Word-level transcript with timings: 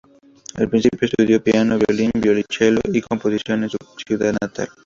Al 0.55 0.67
principio 0.67 1.05
estudió 1.07 1.43
piano, 1.43 1.77
violín, 1.77 2.09
violonchelo 2.17 2.81
y 2.91 3.01
composición 3.01 3.65
en 3.65 3.69
su 3.69 3.77
ciudad 4.07 4.35
natal. 4.41 4.67